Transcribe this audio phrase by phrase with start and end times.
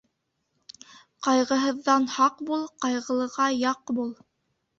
[1.27, 4.11] Ҡайғыһыҙҙан һаҡ бул, ҡайғылыға яҡ бул.